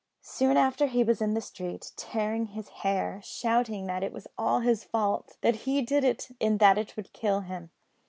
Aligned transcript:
Soon 0.23 0.57
after 0.57 0.87
he 0.87 1.03
was 1.03 1.21
in 1.21 1.35
the 1.35 1.41
street, 1.41 1.91
tearing 1.95 2.47
his 2.47 2.69
hair, 2.81 3.21
shouting 3.23 3.85
that 3.85 4.01
it 4.01 4.11
was 4.11 4.27
all 4.35 4.61
his 4.61 4.83
fault; 4.83 5.37
that 5.41 5.57
he 5.67 5.79
did 5.83 6.03
it, 6.03 6.29
and 6.41 6.57
that 6.57 6.79
it 6.79 6.97
would 6.97 7.13
kill 7.13 7.41
him. 7.41 7.69